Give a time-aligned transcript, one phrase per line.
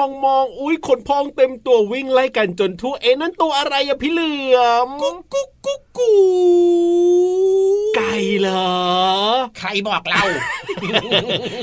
[0.00, 6.10] มองมองอุ้ยขนพองเต็มตัววิ่งไล่กันจนทั่วเอ็นนั้นตัวอะไรอะพี่เหลือมกุ๊กกุ๊กกุ๊ก กู
[7.96, 8.74] ไก่เหรอ
[9.58, 10.22] ใครบอกเรา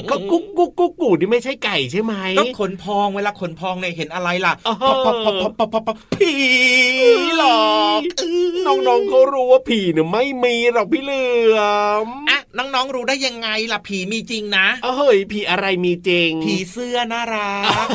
[0.09, 4.75] ก็กุ๊กกุ๊กกุ๊กกูนี่ไม่ใช่ไก่ใช่ไหมก็ขนพองเวลาขนพองเนี่ยเห็นอะไรล่ะอ๋อ
[5.05, 6.33] ปะปะปะปะปะปะผี
[7.37, 8.01] หรอก
[8.65, 11.25] น้องๆเขารู้ว่าผีเนี่ยไม่มีหรอกพี่เหลื
[11.57, 11.59] อ
[12.05, 17.87] มอะน้องๆรู้ได้ยังไงล่ะผีมีจริงนะเฮ้ยผีอะไรมีจริง ผีเสื้อน่ารัก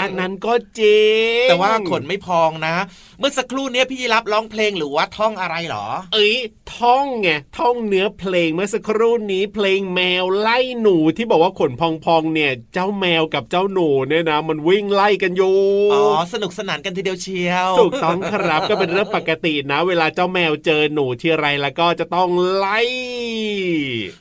[0.00, 1.04] อันนั้นก็จริ
[1.42, 2.74] งแต่ว่าขนไม่พองนะ
[3.20, 6.36] เมื่อสักครู่เนี้ยพี่ยีรับร้องเพลงหรือว่าท่องอะไรหรอ เอ้ย
[6.76, 11.82] ท่องไงท่องเนื้อเพลงเมื่อสักครู่นี้เพลงแมวไล่หนูที่บอกว่าขนพ
[12.14, 15.58] องๆเนี่ย เจ้าแมวกับเจ้าหนูเนี่ยนะ มันวิ่งไล่กันอยู่
[15.92, 22.80] อ๋อสนุกสนานกันทีเดียวเชียวถูกต้องครับก็เป็นเรื่องปกตินะ เวลาเจ้าแมวเจอหนูทีไรแล้วก็จะต้องไล่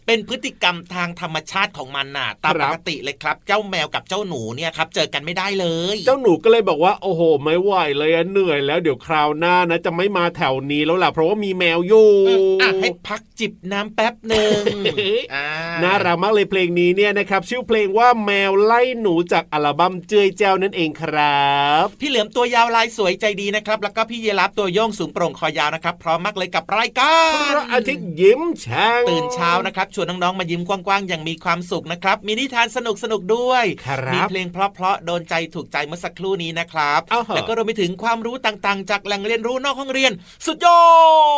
[0.08, 14.64] เป็นพฤติกรรมทางธรรมชาติของมันน่ะตามครัปบกติเลยครับ เจ้าแมวกับเจ้าหนูเนี่ยครับเจอกันไม่ได้เลย เจ้าหนูก็เลยบอกว่าโอ้โหไม่ไหวเลยอะเหนื่อยแล้วเดี๋ยวคราวหน้านะ จะไม่มาแถวนี้แล้วล่ะเพราะว่ามีแมวอยู่อืมอะให้พักจิบน้ำแป๊บหนึ่ง
[15.34, 15.48] อ่า
[15.84, 21.50] น่ารักมากเลยเพลงนี้เนี่ยนะครับชื่อเพลงว่าแมวไล่หนูจากอัลบั้มเจยแจ้วนั่นเองครั
[21.84, 27.14] บ พี่เหลือมตัวยาวลายสวยใจดีนะครับ แล้วก็พี่เยรับตัวโยงสูงโปร่งคอยาวนะครับ พร้อมมากเลยกับรายกา
[27.52, 32.78] พรระอาทิตย์ยิ้มแฉ่งตื่นเช้านะครับชวนน้องๆมายิ้มกว้างๆอย่างมีความสุขนะครับมีนิทานส
[33.12, 40.12] นุกๆด้วยครับมีเพลงเพราะๆโดนใจถูกใจเมื่อสักครู่นี้นะครับอ้าวเหรอแล้วก็รวมไปถึงความรู้ต่างๆจากแหล่งเรียนรู้นอกห้องเรียน
[40.46, 40.82] สุดยอ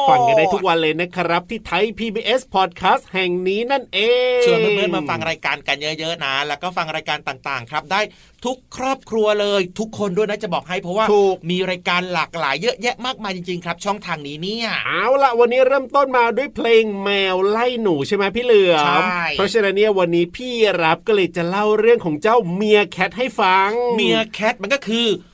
[0.08, 4.00] ดฟังกันได้ทุกวันเลยนะครับ ที่ไทย PBS Podcast แห่งนี้นั่นเอ
[4.40, 8.02] งชวนเพื่อนๆมาฟังรายการกันเยอะๆนะ แล้วก็ฟังรายการต่างๆ ครับได้
[8.46, 20.52] ทุกครอบครัวเลยทุกคนด้วยนะจะบอกให้เพราะว่าถูกมีรายการหลากหลายเยอะแยะมากมายจริงๆครับ ช่องทางนี้เนี่ยเอาละวันนี้เริ่มต้นมาด้วยเพลงแมวไล่หนูใช่ไหมพี่เหลือมใช่เพราะฉะนั้นเนี่ยวันนี้พี่
[20.82, 25.31] รับก็เลยจะเล่าเรื่องของเจ้าเมียแคทให้ฟัง เมียแคทมันก็คือเมียว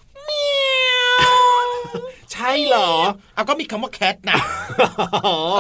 [2.38, 2.92] ใช่เหรอ
[3.36, 4.38] เอาก็มีคำว่าแคทนะ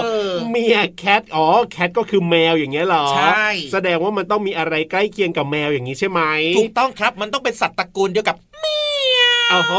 [0.04, 6.22] เออเมียแคทอ๋อแคทก็คือแมวอย่างเงี้ยเหรอใช่แสดงว่ามันต้องมีอะไรใกล้เคียงกับแมวอย่างนี้ใช่ไหม
[6.58, 8.38] ถูกต้องครับมันต้องเป็นสัตว์ตระกูลเดียวกับ
[9.50, 9.74] โอ้โห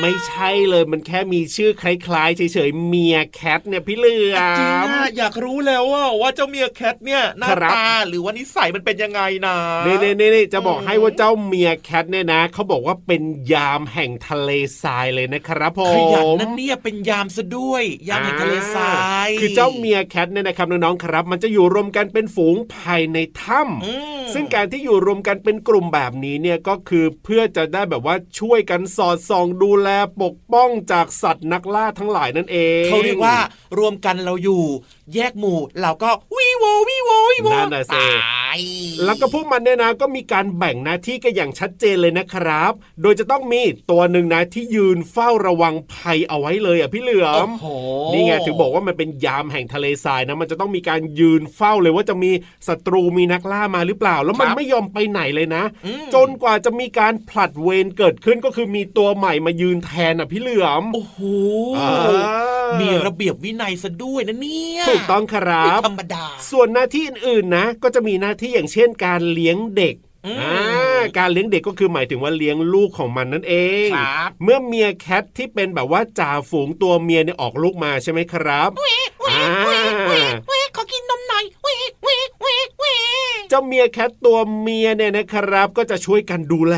[0.00, 14.50] ไม่ใช่เลยมันแค่มีชื่อคล้ายๆเฉยๆเมียแคทเนี่ยพี่เหลือจริงมอะอยากรู้แล้วว่าว่าเจ้าเมียแคทเนี่ยหน้าครับตาหรือว่านิสัยมันเป็นยังไงนะเน่เน่เน่จะบอกให้ว่าเจ้าเมียแคทเนี่ยนะเขาบอกว่าเป็นยามแห่งทะเล
[14.82, 18.92] ทรายเลยนะครับผมขยันนั่นเนี่ยเป็นยามซะด้วย ยามแห่งทะเลทรา
[19.26, 29.88] ย คือเจ้าเมียแคทเนี่ยนะครับน้องๆครับ มันจะอยู่รวมกันเป็นฝูงภายในถ้อืมำซึ่งการที่อยู่รวมกันเป็นกลุ่มแบบนี้เนี่ยก็คือเพื่อจะได้แบบว่าช่วยกันสอดส่องดูแล
[30.22, 33.36] ปกป้องจากสัตว์นักล่าทั้งหลายนั่นเองเขาเรียกว่า
[33.78, 34.62] รวมกันเราอยู่
[35.14, 38.60] แยกหมู่เราก็วิโววิโววิโวนั่นน่ะสิตาย
[39.04, 42.72] แล้วก็พวกมันเนี่ยนะก็มีการแบ่งหน้าที่กันอย่างชัดเจนเลยนะครับ
[43.02, 47.66] โดยจะต้องมีตัวหนึ่งนะที่ยืนเฝ้าระวังภัยเอาไว้เลยอะพี่เหลือโอ้มโห
[48.12, 52.30] นี่ไงถึงบอกว่ามันเป็นยามแห่งทะเลทรายนะ มันจะต้องมีการยืนเฝ้าเลยว่าจะมี
[52.68, 61.18] ศัตรูมีนักล่ามาหรือเปล่า แล้วมันครับไม่ยอมไปไหนเลยนะอืมจนกว่าจะมีการผลัดเวรเกิดขึ้นก็คือมีตัวใหม่มายืนแทนอะพี่เหลือมโอ้โห
[61.78, 73.54] อ่ามีระเบียบวินัยซะด้วยนะเนี่ยถูกต้องครับไม่ธรรมดา ส่วนหน้าที่อื่นๆนะ ก็จะมีหน้าที่อย่างเช่น การเลี้ยงเด็กอืมอ่าการเลี้ยงเด็กก็คือหมายถึงว่าเลี้ยงลูกของมันนั่นเอ
[73.86, 78.70] งครับเมื่อเมียแคทที่เป็นแบบว่าจ่าฝูงตัวเมียเนี่ยออกลูกมาใช่ไหมครับ
[79.30, 79.44] อ่า
[80.46, 82.92] เว้ขอกินนมหน่อยเว้เว้เว้เว้
[83.50, 86.76] เจ้าเมียแคทตัวเมียเนี่ยนะครับ ก็จะช่วยกันดูแล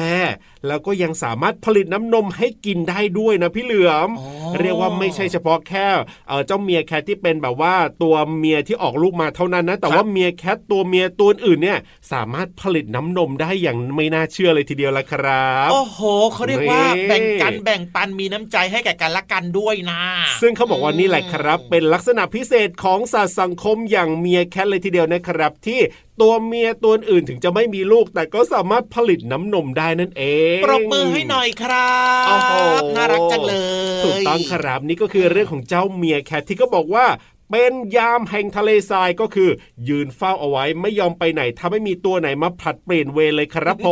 [0.66, 4.28] แล้วก็ยังสามารถผลิตน้ำนมให้กินได้ด้วยนะพี่เหลือมอ๋อ
[4.60, 5.86] เรียกว่าไม่ใช่เฉพาะแค่
[6.28, 11.78] เอ่อเจ้าเมียแคทที่เป็นแบบว่าตัวเมียที่ออกลูกมาเท่านั้นนะ แต่ว่าเมียแคทตัวเมียตัวอื่นเนี่ย
[12.12, 16.00] สามารถผลิตน้ำนมได้อย่างไม่น่าเชื่อเลยทีเดียวละครับโอ้โห
[16.32, 20.00] เขาเรียกว่านี่แบ่งกันแบ่งปันมีน้ำใจให้แก่กันและกันด้วยนะ
[20.40, 25.80] ซึ่งเขาบอกว่านี่แหละครับ เป็นลักษณะพิเศษของสัตว์สังคมอย่างเมียแคทเลยทีเดียวนะครับที่
[26.20, 31.94] ตัวเมียตัวอื่นถึงจะไม่มีลูกแต่ก็สามารถผลิตน้ำนมได้นั่นเองปรบมือให้หน่อยครั
[32.24, 32.52] บโอ้โห
[32.96, 33.54] น่ารักจังเล
[34.00, 37.04] ย ถูกต้องครับนี่ก็คือเรื่องของเจ้าเมียร์แคทที่ก็บอกว่า
[37.50, 39.50] เป็นยามแห่งทะเลทรายก็คือ
[39.88, 43.88] ยืนเฝ้าเอาไว้ไม่ยอมไปไหนถ้าไม่มีตัวไหนมาผลัดเปลี่ยนเวรเลยครับผ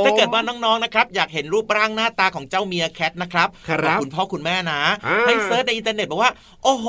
[0.00, 6.32] มถ้าเกิดว่าน้องๆนะครับอยากเห็นรูปร่างหน้าตาของเจ้าเมียร์แคทนะครับครับบอกคุณพ่อคุณแม่นะอ่าให้ search ในอินเทอร์เน็ตบอกว่า
[6.64, 6.86] โอ้โห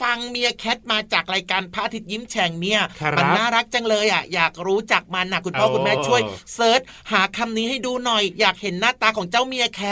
[0.00, 6.20] ฟังเมียแคทมาจากรายการพระอาทิตย์ยิ้มแฉ่งเนี่ยครับมัน่ารักจังเลยอะอยากรู้จักมันนะคุณพ่อโอ้คุณแม่ช่วย
[6.54, 6.80] เซิร์ช
[7.12, 9.82] หาคำนี้ให้ดูหน่อย อยากเห็นหน้าตาของเจ้าเมียแค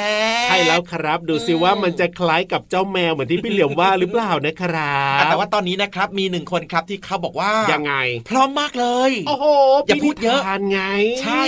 [0.47, 7.95] ทใช่แล้วครับ ดูซิว่ามันจะคล้ายกับเจ้าแมวเหมือนที่พี่เหลียมว่าหรือเปล่านะครัอะบแต่ว่าตอนนี้นะครับ มีหนึ่งคนครับที่เขาบอกว่ายังไง
[8.29, 9.47] พร้อมมากเลย โอ้โห
[9.87, 10.81] อย่าพูดเยอะนิทานไง
[11.23, 11.43] ใช่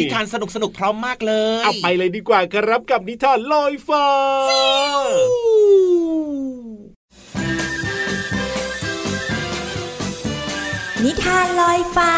[0.00, 4.06] นิทานสนุกสนุกๆพร้อมมากเลย เอาไปเลยดีกว่าครับกับนิทานลอยฟ้า
[11.04, 12.12] นิทานลอยฟ้า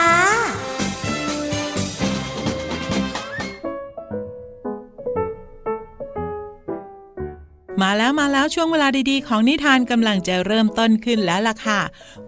[7.83, 11.81] มาแล้วมาแล้วช่วงเวลาดีๆ ของนิทานกำลังจะเริ่มต้นขึ้นแล้วล่ะค่ะ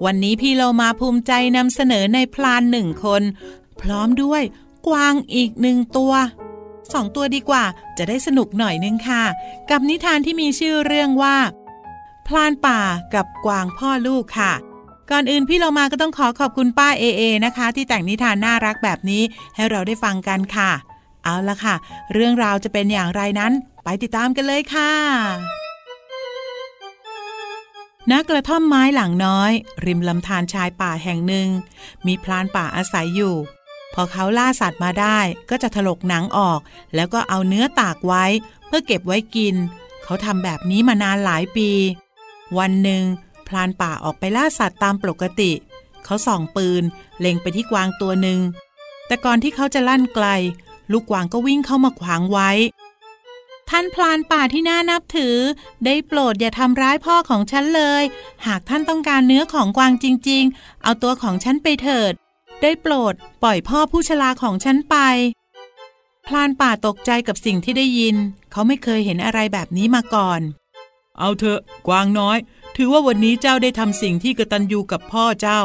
[0.04, 3.22] วันนี้พี่เรามาภูมิใจนำเสนอในพลานหนึ่งคน
[3.80, 4.42] พร้อมด้วย
[4.88, 6.12] กวางอีกหนึ่งตัว
[6.92, 7.64] สองตัวดีกว่า
[7.98, 9.24] จะได้สนุกหน่อยนึงค่ะ
[9.70, 11.36] กับนิทานที่มีชื่อเรื่องว่า
[12.26, 12.80] พลานป่า
[13.14, 14.52] กับกวางพ่อลูกค่ะ
[15.10, 19.22] ก่อนอื่นพี่เรามาก็ต้องขอขอบคุณป้าเอเอนะคะ ที่แต่งนิทานน่ารักแบบนี้
[19.54, 20.70] ให้เราได้ฟังกันค่ะ
[21.24, 21.74] เอาละค่ะ
[22.12, 23.52] เรื่องราวจะเป็นอย่างไรนั้น
[23.84, 24.92] ไปติดตามกันเลยค่ะ
[28.10, 29.52] ณกระท่อมไม้หลังน้อย
[29.84, 31.48] ริมลำธารชายป่าแห่งหนึ่ง
[32.06, 33.34] มีพลานป่าอาศัยอยู่
[33.94, 35.18] พอเขาล่าสัตว์มาได้
[35.50, 36.60] ก็จะถลกหนังออก
[36.94, 38.24] แล้วก็เอาเนื้อตากไว้
[38.66, 39.54] เพื่อเก็บไว้กิน
[40.02, 41.70] เขาทำแบบนี้มานานหลายปี
[42.58, 43.02] วันหนึ่ง
[43.48, 45.52] พลานป่าออกไปล่าสัตว์ตามปกติ
[46.04, 46.82] เขาส่องปืน
[47.20, 48.40] เล็งไปที่กวางตัวหนึ่ง
[49.06, 50.26] แต่ก่อนที่เขาจะลั่นไกล
[50.92, 52.50] ลูกกวางก็วิ่งเข้ามาขวางไว้
[53.70, 55.36] ท่านพลานป่าที่น่านับถือ
[55.84, 58.02] ได้โปรดอย่าทำร้ายพ่อของฉันเลย
[58.46, 62.12] หากท่านต้องการเนื้อของกวางจริง ๆ เอาตัวของฉันไปเถิด
[62.62, 64.96] ได้โปรดปล่อยพ่อผู้ชราของฉันไป
[66.26, 68.16] พลานป่าตกใจกับสิ่งที่ได้ยิน
[68.50, 70.40] เขาไม่เคยเห็นอะไรแบบนี้มาก่อน
[71.18, 72.38] เอาเถอะกวางน้อย
[72.76, 75.60] ถือว่าวันนี้เจ้าได้ทำสิ่งที่กระตัญญูกับพ่อเจ้า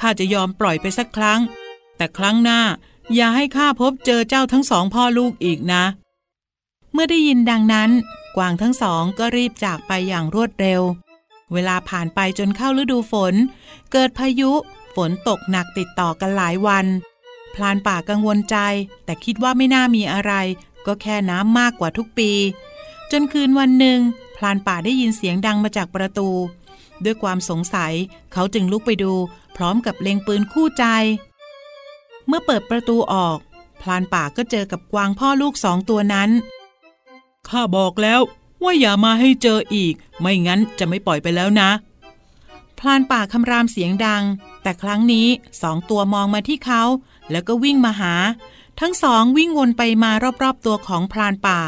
[0.00, 1.40] ข้าจะยอมปล่อยไปสักครั้ง
[1.96, 2.60] แต่ครั้งหน้า
[3.14, 5.84] อย่าให้ข้าพบเจอเจ้าทั้งสองพ่อลูกอีกนะ
[6.94, 7.90] เมื่อได้ยินดังนั้น
[8.36, 10.82] กวางทั้งสองก็รีบจากไปอย่างรวดเร็ว
[11.52, 13.34] เวลาผ่านไปจนเข้าฤดูฝน
[13.92, 14.52] เกิดพายุ
[14.94, 16.86] ฝนตกหนักติดต่อกันหลายวัน
[17.54, 18.56] พลานป่ากังวลใจ
[19.04, 20.32] แต่คิดว่าไม่น่ามีอะไร
[20.86, 22.30] ก็แค่น้ำมากกว่าทุกปี
[23.10, 23.98] จนคืนวันหนึ่ง
[24.36, 26.28] พลานป่าได้ยินเสียงดังมาจากประตู
[27.04, 27.92] ด้วยความสงสัย
[28.32, 29.12] เขาจึงลุกไปดู
[29.56, 30.84] พร้อมกับเล็งปืนคู่ใจ
[32.26, 33.38] เมื่อเปิดประตูออก
[33.82, 36.30] พลานป่าก็เจอกับกวางพ่อลูกสองตัวนั้น
[37.48, 38.20] ข้าบอกแล้ว
[38.62, 41.70] ว่าอย่ามาให้เจออีก ไม่งั้นจะไม่ปล่อยไปแล้วนะ
[42.78, 44.24] พลานป่าคำรามเสียงดัง
[44.62, 45.26] แต่ครั้งนี้
[45.62, 46.82] สองตัวมองมาที่เขา
[47.30, 48.14] แล้วก็วิ่งมาหา
[48.80, 50.10] ทั้งสองวิ่งวนไปมา
[50.42, 51.60] รอบๆตัวของพลานป่า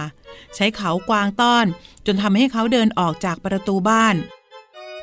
[0.54, 1.66] ใช้เขากวางต้อน
[2.06, 4.14] จนทำให้เขาเดินออกจากประตูบ้าน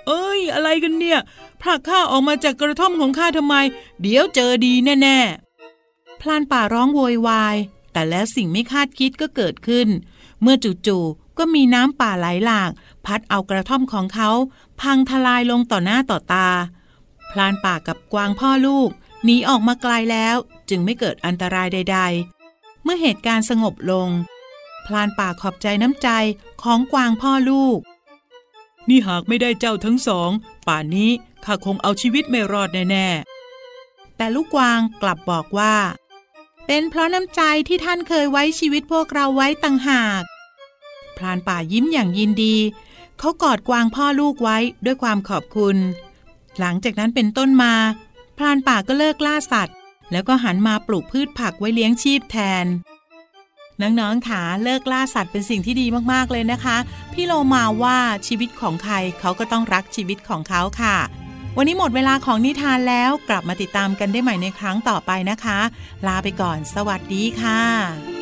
[0.07, 1.19] เอ้ย อะไรกันเนี่ย
[1.61, 3.55] ผลักข้าออกมาจากกระท่อมของข้าทำไม
[4.01, 7.55] เดี๋ยวเจอดีแน่ๆพลานป่าร้องโวยวาย
[7.91, 9.87] แต่แล้วสิ่งไม่คาดคิดก็เกิดขึ้น
[10.43, 10.57] เมื่อ
[10.88, 12.71] จู่ๆก็มีน้ำป่าไหลหลาก
[13.05, 14.29] พัดเอากระท่อมของเขา
[14.81, 16.50] พังทลายลงต่อหน้าต่อตา
[17.31, 18.89] พลานป่ากับกวางพ่อลูก
[19.23, 20.35] หนีออกมาไกลแล้ว
[20.69, 22.00] จึงไม่เกิดอันตรายใด
[22.41, 24.09] ๆ เมื่อเหตุการณ์สงบลง
[24.85, 26.09] พลานป่าขอบใจน้ำใจ
[26.63, 27.79] ของกวางพ่อลูก
[28.89, 30.29] นี่หากไม่ได้เจ้าทั้งสอง
[30.67, 31.12] ป่านนี้
[31.45, 35.75] ข้าคงเอาชีวิตไม่รอดแน่ๆ แต่ลูกกวางกลับบอกว่า
[36.67, 40.23] เป็นเพราะน้ำใจที่ท่านเคยไว้ชีวิตพวกเราไว้ต่างหาก
[41.17, 42.55] พลานป่ายิ้มอย่างยินดี
[43.20, 45.77] เขากอดกวางพ่อลูกไว้ด้วยความขอบคุณ
[46.60, 47.74] หลังจากนั้นเป็นต้นมา
[48.38, 49.77] พลานป่าก็เลิกล่าสัตว์
[50.12, 52.65] แล้วก็หันมาปลูกพืชผักไว้เลี้ยงชีพแทน
[53.82, 56.77] น้องๆค่ะเลิกล่าสัตว์เป็นสิ่งที่ดีมากๆเลยนะคะ
[57.13, 60.98] พี่โลมาว่าชีวิตของใครเขาก็ต้องรักชีวิตของเขาค่ะ
[61.58, 65.60] วันนี้หมดเวลาของนิทานแล้วกลับมาติดตามกันได้ใหม่ในครั้งต่อไปนะคะ
[66.08, 68.12] ลาไปก่อน สวัสดีค่ะ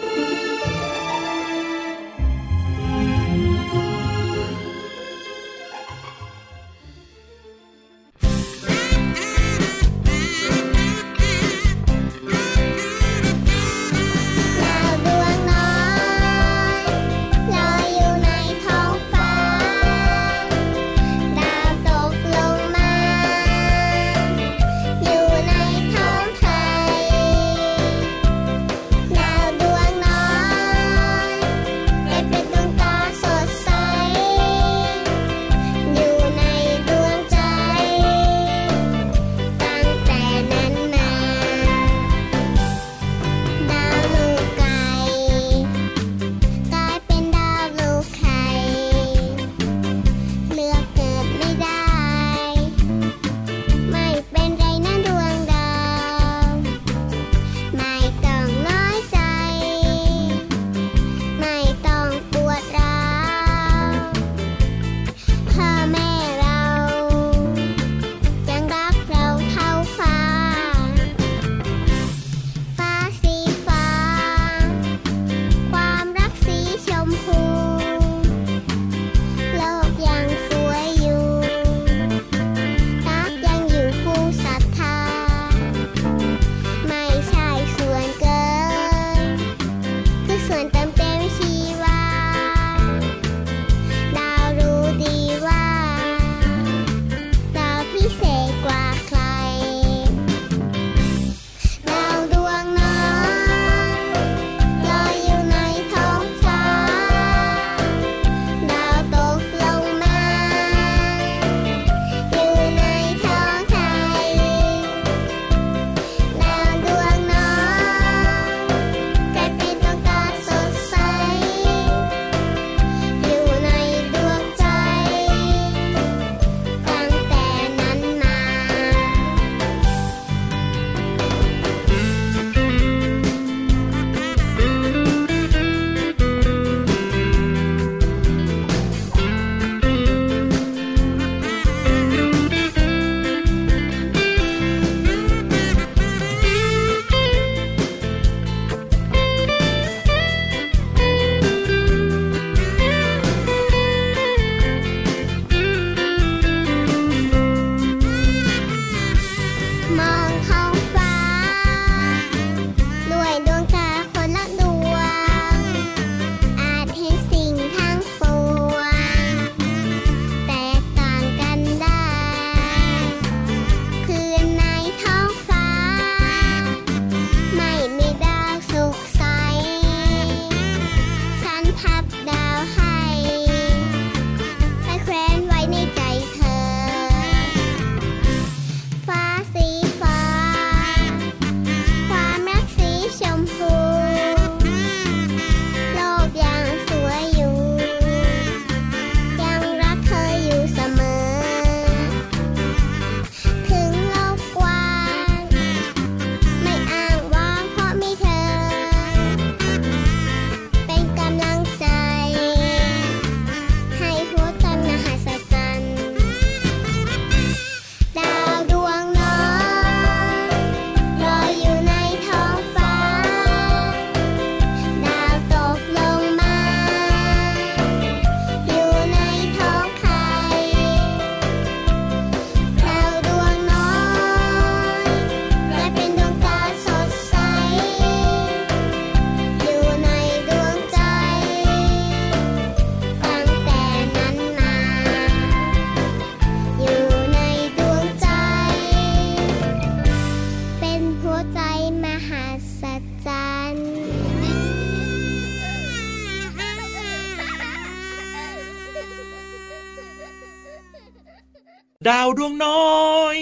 [262.08, 263.36] ดาวดวงน้อย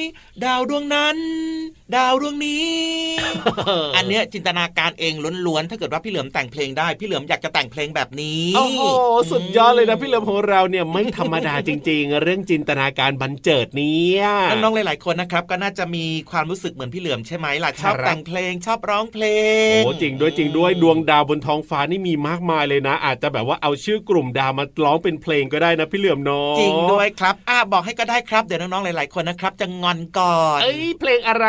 [0.44, 1.18] ดาวดวงนั้น
[1.96, 2.66] ดาวดวงนี้
[3.96, 5.14] อันเนี้ยจินตนาการเอง
[5.46, 8.82] ล้วนๆ ถ้าเกิดว่าพี่เหลือมแต่งเพลงได้ พี่เหลือมอยากจะแต่งเพลงแบบนี้ โอ้โห
[9.32, 19.26] สุดยอดเลยนะพี่เหลิมของเราเนี่ยไม่ธรรมดาจริง ๆ เรื่องจินตนาการบันเจิดเนี่ยน้องๆหลายๆคนนะครับ ก็น่าจะมีความรู้สึกเหมือนพี่เหลือมใช่ไหมล่ะชอบครับแต่งเพลงชอบร้องเพล
[19.78, 31.48] ง โอ้จริงด้วยจริงด้วยดวงดาวบนท้องฟ้านี่มีมากมายเลยนะ อาจจะแบบว่าเอาชื่อกลุ่มดาวมาร้องเป็นเพลงก็ได้นะพี่เหลือมเนาะจริงด้วยครับอ่าบอกให้ก็ได้ครับเดี๋ยวน้องๆหลาย ๆคนนะครับจะงอนก่อนเอ้ยเพลงอะไร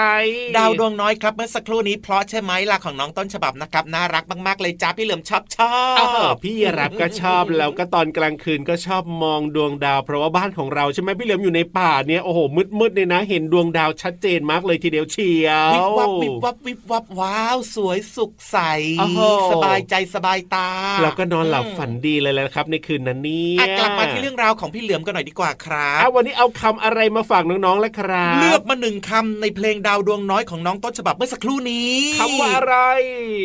[0.56, 12.40] ดาวดวงน้อยครับเมื่อสักครู่นี้เพราะใช่ไหมล่ะของน้องต้นฉบับนะครับน่ารักมากๆเลยจ้าพี่เหลือมชอบชออ้าวบพี่รับก็ชอบแล้วก็ตอนกลางคืนก็ชอบมองดวงดาว เพราะว่าบ้านของเราใช่ไหมพี่เหลือมอยู่ในป่าเนี่ยโอ้โห
[12.78, 18.58] มืดๆเนี่ยนะ เห็นดวงดาวชัดเจนมากเลยทีเดียวเชียววิบวับวิบวับวิบวับว้าว สวยสุขใส
[18.99, 19.20] โอ้โห
[19.52, 20.68] สบายใจสบายตา
[21.02, 32.76] แล้วก็นอนหลับฝันดีเลยแหละครับในคืนนั้นเนี่ยอะกลับมาที่เรื่องราวของพี่เหลือมกันหน่อยดีกว่าครัอะบวันนี้เอาคำอะไรมาฝากน้องๆแล้วครับ เลือกมาหนึ่งคำในเพลงดาวดวงน้อยของน้องต้นฉบับเมื่อสักครู่นี้คำว่าอะไร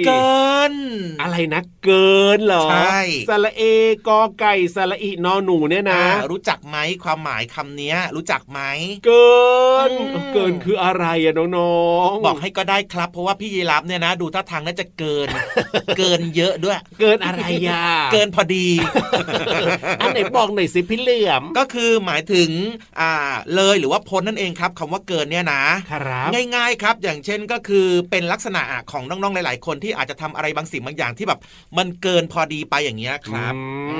[0.08, 0.74] เกิน
[1.22, 3.64] อะไรนะ เกินเหรอใช่สระเอ
[4.08, 8.60] กอไก่สระอีนอหนูเนี่ยนะอ่ารู้จักไหมความหมายคำเนี้ย รู้จักไหม
[9.06, 9.36] เกิ
[9.88, 15.28] นอืมเกินคืออะไรอะน้องๆบอกให้ก็ได้ครับ เพราะว่าพี่ยีรับเนี่ยนะ ดูท่าทางน่าจะเกิน
[15.98, 17.76] เกินเยอะด้วย เกินอะไรอะ
[18.14, 18.68] เกินพอดี
[20.02, 22.50] อันไหนบอกหน่อยสิพี่เหลี่ยมก็คือหมายถึง
[23.00, 23.12] อ่า
[23.56, 31.40] เลยหรือว่าพ้นนั่นเองครับคำว่าเกินเนี่ยนะครับง่ายๆครับอย่างเช่นก็คือเป็นลักษณะของน้องๆหลาย ๆ คนที่อาจจะทำอะไรบางสิ่งบางอย่างที่แบบ
[31.78, 33.94] มันเกินพอดีไปอย่างเงี้ยครับอืมอ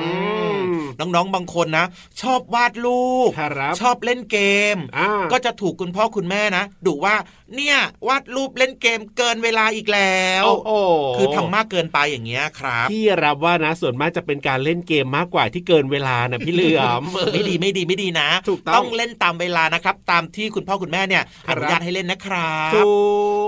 [0.76, 1.86] มน้องๆบางคนนะ
[2.22, 4.38] ชอบวาดรูปครับชอบเล่นเก
[4.74, 7.14] มอ่าก็จะถูกคุณพ่อคุณแม่นะดุว่า
[7.54, 10.70] เนี่ยวาดรูปเล่นเกมเกินเวลาอีกแล้วโอ้โห
[11.16, 17.02] คือทำมากเกินไปอย่างเงี้ยครับพี่รับว่านะส่วนมากจะเป็นการเล่นเกมมากกว่าที่เกินเวลานะพี่เหลี่ยม
[17.32, 22.55] ไม่ดีไม่ดีไม่ดีนะ ถูกต้องเล่นตามเวลานะครับ ตามที่คุณพ่อคุณแม่เนี่ยครัอบนุญาตให้เล่นนะครับถูก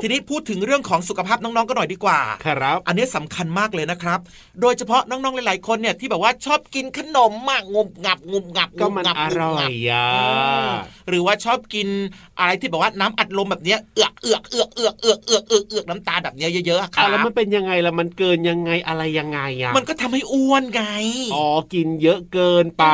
[0.03, 4.19] ทีนี้พูดถึงเรื่องของสุขภาพน้องๆก็หน่อยดีกว่า ครับ อันนี้สำคัญมากเลยนะครับ
[4.61, 10.07] โดยเฉพาะน้องๆ หลาย ๆ คนเนี่ยที่แบบว่าชอบกินขนมมากงบงับงบงับก็มันงับอร่อยอะ
[11.09, 11.89] หรือว่าชอบกิน
[12.39, 20.85] อะไรที่แบบว่าน้ำอัดลมแบบเนี้ยเอือกเอือกเอือกเอือกเอือกเอือกเอือกเอือกน้ำตาลแบบเนี้ยเยอะๆอะคอะรับแล้วมันเป็นยังไงล่ะมันเกินยังไงอะไรยังไงอะมันก็ทำให้อ้วนไง
[21.35, 22.85] อ๋อกินเยอะเกินไป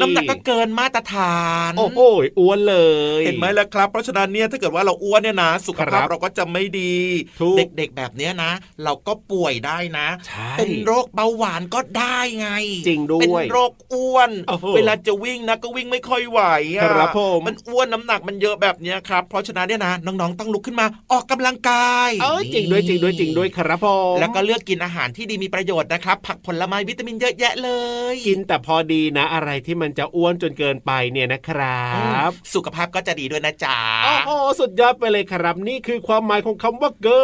[0.00, 2.00] น้ำหนักก็เกินมาตรฐาน โอ้โห
[2.38, 2.76] อ้วนเล
[3.20, 6.94] ย เห็นไหมล่ะครับ เพราะฉะนั้นเนี่ยถ้าเกิดว่าเราอ้วนเนี่ยนะ สุขคภารัพบเราก็จะไม่ดี
[7.40, 8.52] ถูกเด็กๆแบบเนี้ยนะ
[8.84, 12.48] เราก็ป่วยได้นะใช่เป็นโรคเบาหวานก็ได้ไง
[12.86, 16.40] จริงด้วย เป็นโรคอ้วนโอ้โหเวลาจะวิ่งนะก็วิ่งไม่ค่อยไหว
[16.76, 27.70] อะครับผมมันอ้วนน้ำหนักมันเยอะแบบเนี้ยครับ เพราะฉะนั้นเนี่ยนะน้องๆต้องลุกขึ้นมาออกกำลังกายเออจริงด้วยจริงด้วยจริงด้วยครับผมแล้วก็เลือกกินอาหารที่ดีมีประโยชน์นะครับ ผักผลไม้วิตามินเยอะแยะเล
[28.12, 31.86] ย กินแต่พอดีนะ อะไรที่มันจะอ้วนจนเกินไปเนี่ยนะครั
[32.28, 37.22] บ สุขภาพก็จะดีด้วยนะจ๊ะโอ้โหสุดยอดไปเลยครับ นี่คือความหมายของคำว่าเกิ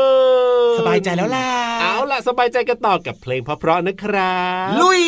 [0.74, 1.48] นสบายใจแล้วล่ะ
[1.80, 5.02] เอาล่ะสบายใจกันต่อกับเพลงเพราะๆนะครับ ลุย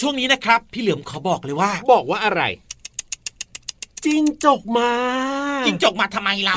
[0.00, 2.42] ช่วงนี้นะครับ พี่เหลือมขอบอกเลยว่า บอกว่าอะไร
[4.04, 4.90] จิงจกมา
[5.66, 6.54] จิงจกมาทำไมเรา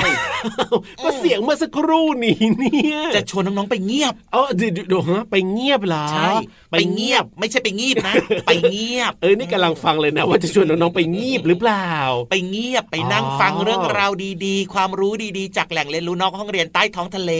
[1.04, 6.30] ก็เสียงเมื่อสักครู่นี้เนี่ยจะชวนน้องๆไปเงียบเออเดี๋ยวเดี๋ยวฮะไปเงียบเหรอใช่
[6.70, 8.14] ไปเงียบไม่ใช่ไปงีบนะ
[8.46, 11.90] ไปเงียบ เออนี่กำลังฟังเลยนะ ว่าจะชวนน้องๆไปงีบหรือเปล่า
[12.30, 14.10] ไปเงียบไปนั่งอ๋อฟังเรื่องราว
[14.46, 17.32] ดีๆ ความรู้ดีๆ จากแหล่งเรียนรู้นอกห้องเรียนใต้ท้องทะเล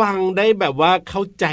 [0.00, 1.44] ฟังได้แบบว่าเข้าใจ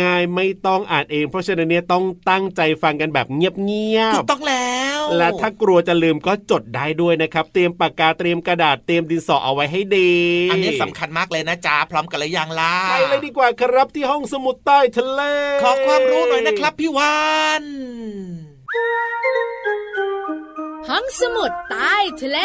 [0.00, 10.12] ง่าย ๆ ไม่ต้องอ่านเอง เพราะฉะนั้นเนี่ยต้องตั้งใจฟังกันแบบเงียถูบกต้องแล้วๆและถ้ากลัวจะลืมก็จดได้ด้วยนะครับเตรียมปากกาเตรียมกระดาษเตรียมดินสอเอาไว้ให้ดี
[10.50, 15.20] อันนี้สำคัญมากเลยนะจ๊ะพร้อมกันหรือยังล่ะไปเลยดีกว่าครับที่ห้องสมุดใต้ทะเล
[15.62, 17.16] ขอความรู้หน่อยนะครับพี่วา
[17.62, 17.64] น
[20.88, 22.38] ห้องสมุดใต้ทะเล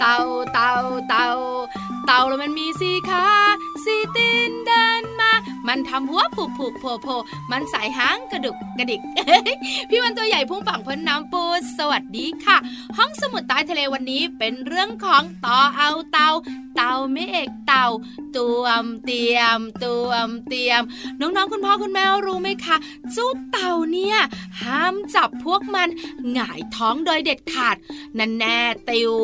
[0.00, 0.18] เต่า
[0.54, 0.72] เต่า
[1.08, 1.53] เต่า
[2.06, 3.26] เต่าแล้วมันมีสีขา
[3.84, 5.32] สีตีนเดินมา
[5.68, 7.08] มันทำหัวผูกผูกโผล่โผ
[7.50, 9.00] มันสายหางกระดุกกระดิก
[9.88, 11.42] พี่วันตัวใหญ่พุ่งปังพ้นน้ำปู
[11.78, 12.56] สวัสดีค่ะ
[12.96, 16.30] ห้องสมุดใต้ทะเลวันนี้เป็นเรื่องของต่อเอาเต่า
[16.76, 17.86] เต่าไม่เอกเต่า
[18.36, 20.82] ตวมเตียมตวมเตียม
[21.20, 22.76] น้องๆคุณพ่อคุณแม่รู้ไหมคะ
[23.12, 24.18] เจ้าเต่าเนี่ย
[24.62, 25.88] ห้ามจับพวกมัน
[26.32, 27.76] หงายท้องโดยเด็ดขาด
[28.18, 28.58] นั่นแน่
[28.90, 29.14] ติว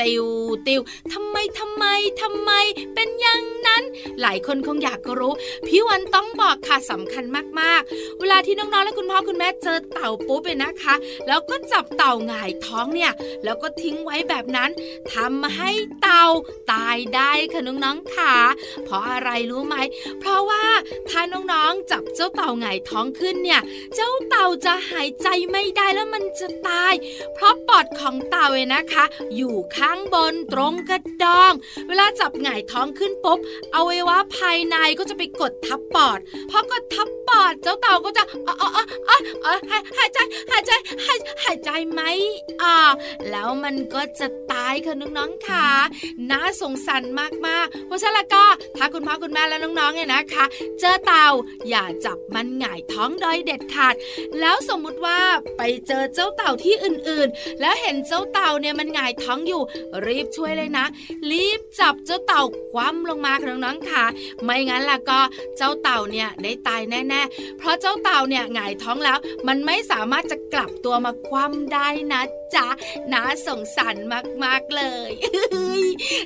[0.00, 0.24] ติว
[0.66, 0.80] ติว
[1.12, 1.84] ทำไมทำไม
[2.22, 2.50] ทำไม
[2.94, 3.82] เป็นอย่างนั้น
[4.20, 5.32] หลายคนคงอยากรู้
[5.66, 7.24] พี่วันต้องบอกค่ะสำคัญ
[7.60, 10.94] มากๆ เวลาที่น้องๆและคุณพ่อคุณแม่เจอเต่าปุ๊บเลยนะคะ
[11.28, 13.12] แล้วก็จับเต่าหงายท้องเนี่ย
[13.44, 14.70] แล้วก็ทิ้งไว้แบบนั้น
[15.14, 15.70] ทำให้
[16.02, 16.26] เต่า
[16.72, 18.36] ตายได้ค่ะน้องๆค่ะ
[18.84, 19.76] เพราะอะไรรู้ไหม
[20.20, 20.64] เพราะว่า
[21.08, 21.20] ถ้า
[21.52, 23.60] น้องๆจับเจ้าเต่าหงท้องขึ้นเนี่ย
[23.94, 26.94] เจ้าเต่าจะหายใจไม่ได้แล้วมันจะตาย
[27.34, 29.04] เพราะปอดของเต่าเนี่ยนะคะ
[29.36, 31.52] อยู่ข้างบนตรงกระดอง
[31.88, 33.38] เวลาจับหงท้องขึ้นปุ๊บ
[33.72, 36.18] เอาไวัยวะภายในก็จะไปกดทับปอด
[36.50, 38.82] พอกดทับปอดเจ้าเต่าก็จะอ๋ออ๋ออ๋
[39.14, 39.54] ออ๋อ
[39.98, 40.18] หายใจ
[40.50, 40.70] หายใจ
[41.04, 42.00] หายหายใจไหม
[42.62, 42.76] อ่า
[43.30, 45.66] แล้วมันก็จะตายค่ะน้องๆค่ะ
[46.30, 47.02] น่าสงสาร
[47.46, 48.44] มากๆเพราะฉะนั้นล้วก็
[48.76, 50.44] ถ้าคุณพ่อคุณแม่และน้องๆเนี่ยนะคะ
[50.80, 51.28] เจอเต่า
[51.68, 53.94] อย่าจับมันหงายท้องโดยเด็ดขาด
[54.40, 55.18] แล้วสมมุติว่า
[55.56, 59.62] ไปเจอเจ้าเต่าที่อื่นๆ แล้วเห็นเจ้าเต่าเนี่ยมันหงายท้องอยู่
[60.06, 60.86] รีบช่วยเลยนะ
[61.30, 64.04] รีบจับเจ้าเต่าคว่ำลงมาค่ะน้องๆค่ะ
[64.44, 65.20] ไม่งั้นล่ะก็
[65.56, 72.22] เจ้าเต่าเนี่ยได้ตายแน่ ๆ เพราะเจ้าเต่าเนี่ยหงายท้องแล้ว มันไม่สามารถจะกลับตัวมาคว่ำได้นะ
[72.56, 72.66] จ๊ะ
[73.12, 73.96] น่าสงสาร
[74.44, 75.12] มากๆเลย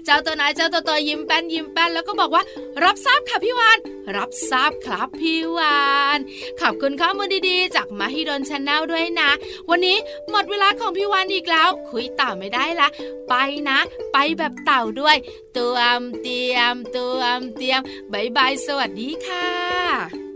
[0.05, 2.43] เจ้าตัวไหนายเจ้าตัวตัวยิ้มแป้นยิ้มแป้นแล้วก็บอกว่า
[2.85, 3.79] รับทราบค่ะพี่วาน
[4.17, 5.83] รับทราบครับพี่วา
[6.17, 6.19] น
[6.61, 9.31] ขอบคุณข้อมูลดีๆ จาก Mahidol Channel ด้วยนะ
[9.71, 9.97] วันนี้
[10.31, 12.89] หมดเวลาของพี่วานอีกแล้ว คุยต่อไม่ได้ละ
[13.29, 13.35] ไป
[13.69, 13.79] นะ
[14.13, 15.17] ไปแบบเต่าด้วย
[15.57, 17.81] ตัวมเตรียมตัวมเตรียม
[18.13, 20.28] bye bye สวัสดีค่ะ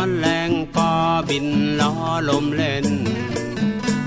[0.00, 0.90] มแมลงปอ
[1.28, 1.46] บิน
[1.80, 1.92] ล้อ
[2.28, 2.86] ลมเล่น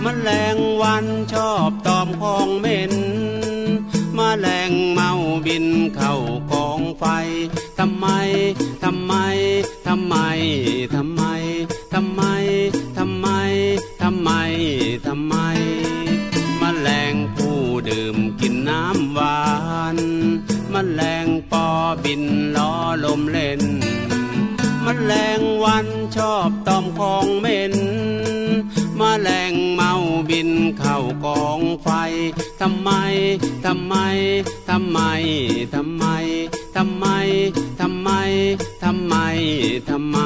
[0.03, 2.93] มแมลงวันชอบตอมของเหม็น
[4.17, 5.11] มแมลงเมา
[5.45, 6.15] บินเข้า
[6.51, 7.05] กองไฟ
[7.79, 8.07] ทำไม
[8.83, 9.13] ทำไม
[9.87, 10.15] ทำไม
[10.73, 10.99] ทำไม
[11.93, 12.21] ทำไม
[12.97, 13.29] ทำไม
[14.01, 14.29] ทำไม
[15.07, 15.35] ทำไม
[16.61, 17.57] มแมลงผู้
[17.89, 19.41] ดื่มกินน้ำหวา
[19.95, 19.97] น
[20.73, 21.67] มแมลงปอ
[22.03, 22.23] บิน
[22.55, 22.71] ล้อ
[23.05, 23.62] ลมเล่น
[25.05, 25.87] แมลงวัน
[26.17, 27.75] ชอบตอมของเหม็น
[28.99, 29.91] มแมลงเมา
[30.29, 31.89] บินเข้ากองไฟ
[32.61, 32.89] ทำไม
[33.65, 33.95] ทำไม
[34.69, 34.99] ทำไม
[35.35, 36.05] ทำไม
[36.75, 37.05] ทำไม
[37.79, 38.09] ทำไม
[38.83, 39.15] ทำไม
[39.89, 40.17] ทำไม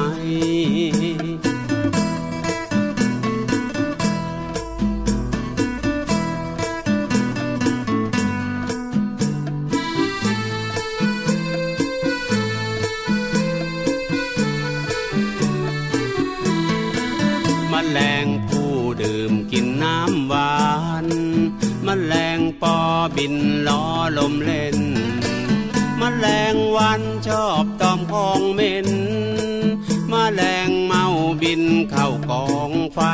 [32.98, 33.08] ไฟ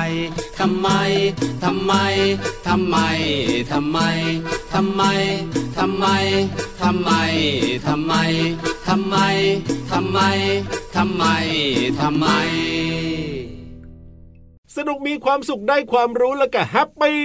[0.58, 0.88] ทำไม
[1.64, 1.92] ทำไม
[2.66, 2.96] ทำไม
[3.72, 3.98] ทำไม
[4.72, 5.04] ทำไม
[5.76, 6.04] ทำไม
[6.80, 7.12] ทำไม
[7.86, 8.12] ทำไม
[8.86, 9.16] ทำไม
[9.90, 10.18] ทำไม
[10.94, 11.24] ทำไม
[12.00, 12.26] ทำไม
[14.76, 17.20] สนุกมีความสุขได้ความรู้แล้วก็แฮปปี้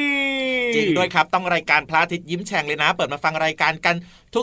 [0.76, 3.95] จริงด้วยครับ ต้องรายการพระอาทิตย์ยิ้มแฉ่งเลยนะ เปิดมาฟังรายการกัน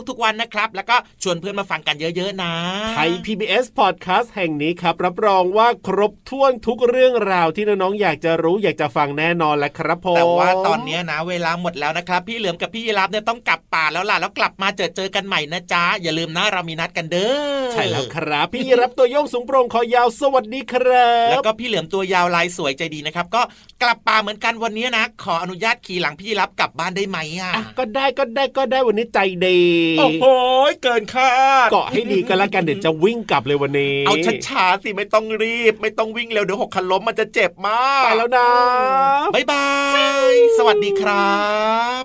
[0.09, 2.53] ทุกๆวันนะครับ แล้วก็ชวนเพื่อนมาฟังกันเยอะๆนะ
[2.95, 23.41] ไทย PBS Podcast แห่งนี้ครับ รับรองว่าครบถ้วนทุกเรื่องราวที่น้องๆอยากจะรู้อยากจะฟังแน่นอนแหละครับผมแต่ว่าตอนนี้นะเวลาหมดแล้วนะครับ พี่เหลือมกับพี่ยีรับเนี่ยต้องกลับป่าแล้วล่ะแล้วกลับมาเจอเจอกันใหม่นะจ๊ะอย่าลืมนะเรามีนัดกันเด้อใช่แล้วครับ พี่รับตัวโยงสูงโปร่งคอยาวสวัสดีครัแล้วบก็พี่เหลือมตัวยาวลายสวยใจดีนะครับ ก็
[23.81, 29.59] กลับป่าเหมือนกันวันนี้นะ ขออนุญาตขี่หลังพี่ยีรับกลับบ้านได้ไหมอะอะก็ได้ก็ได้ก็ได้วันนี้ใจดี
[29.99, 30.25] โอ้โห
[30.83, 31.33] เกินคา
[31.65, 34.15] ดเกาะให้ดีกันแล้วกันเดี๋ยวจะวิ่งกลับเลยวันนี้ เอา
[34.47, 38.49] ช้าๆสิไม่ต้องรีบ ไม่ต้องวิ่งเร็วเดี๋ยวหกคันล้มมันจะเจ็บมากไปแล้วนะ
[39.35, 39.67] บ๊ายบา
[40.31, 41.35] ยสวัสดีครั
[42.01, 42.03] บ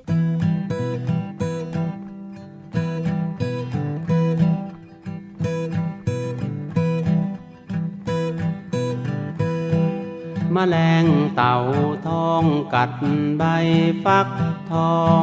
[10.53, 11.05] แมลง
[11.37, 11.57] เต่า
[12.07, 12.91] ทองกัด
[13.39, 13.43] ใบ
[14.05, 14.29] ฟัก
[14.71, 15.23] ทอง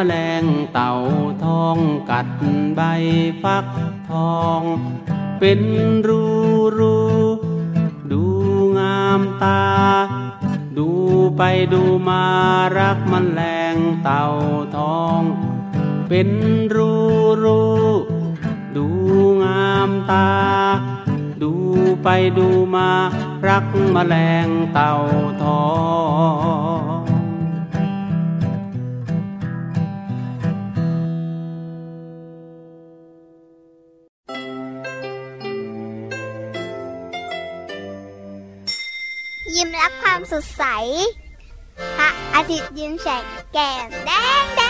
[0.00, 0.92] แมลงเต่า
[1.44, 1.78] ทอง
[2.10, 2.28] กัด
[2.76, 2.80] ใบ
[3.42, 3.66] ฟัก
[4.10, 4.62] ทอง
[5.40, 5.60] เป็น
[6.08, 6.24] รู
[6.78, 6.98] รู
[8.12, 8.24] ดู
[8.78, 9.64] งามตา
[10.76, 10.88] ดู
[11.36, 12.24] ไปดูมา
[12.78, 13.42] รักมันแร
[13.74, 14.24] งเต่า
[14.76, 15.20] ทอง
[16.08, 16.28] เป็น
[16.74, 16.92] รู
[17.44, 17.62] รู
[18.76, 18.86] ดู
[19.44, 20.30] งามตา
[21.42, 21.52] ดู
[22.02, 22.08] ไป
[22.38, 22.90] ดูมา
[23.48, 24.14] รักแมล
[24.46, 24.92] งเต่า
[25.42, 25.62] ทอ
[26.96, 26.97] ง
[39.88, 40.64] รับความสดใส
[41.98, 44.10] พระอาทิตย์ยิ้มแฉกแก้มแด
[44.42, 44.67] งแด